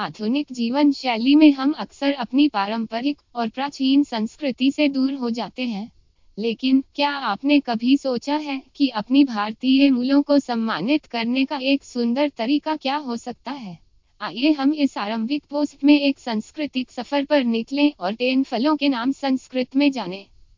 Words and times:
आधुनिक 0.00 0.46
जीवन 0.52 0.92
शैली 0.92 1.34
में 1.34 1.52
हम 1.52 1.72
अक्सर 1.72 2.12
अपनी 2.12 2.48
पारंपरिक 2.48 3.20
और 3.34 3.48
प्राचीन 3.48 4.04
संस्कृति 4.04 4.70
से 4.70 4.88
दूर 4.88 5.12
हो 5.14 5.30
जाते 5.30 5.62
हैं। 5.62 5.90
लेकिन 6.38 6.84
क्या 6.94 7.10
आपने 7.10 7.60
कभी 7.60 7.96
सोचा 7.96 8.36
है 8.36 8.62
कि 8.76 8.88
अपनी 8.88 9.24
भारतीय 9.24 9.90
मूल्यों 9.90 10.22
को 10.22 10.38
सम्मानित 10.38 11.06
करने 11.06 11.44
का 11.44 11.58
एक 11.62 11.84
सुंदर 11.84 12.28
तरीका 12.28 12.76
क्या 12.76 12.96
हो 12.96 13.16
सकता 13.16 13.50
है? 13.50 13.78
आइए 14.20 14.52
हम 14.52 14.72
इस 14.72 14.98
आरंभिक 14.98 15.44
पोस्ट 15.50 15.84
में 15.84 16.00
एक 16.00 16.18
सांस्कृतिक 16.18 16.90
सफ़र 16.90 17.24
पर 17.24 17.44
निकलें 17.44 17.92
और 18.00 18.12
टेन 18.12 18.42
फलों 18.42 18.76
के 18.76 18.88
नाम 18.88 19.12
संस्कृत 19.12 19.76
में 19.76 19.90
जानें। 19.92 20.26